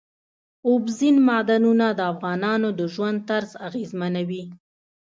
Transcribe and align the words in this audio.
اوبزین 0.67 1.15
معدنونه 1.27 1.87
د 1.93 1.99
افغانانو 2.13 2.69
د 2.79 2.81
ژوند 2.93 3.17
طرز 3.29 3.51
اغېزمنوي. 3.67 4.43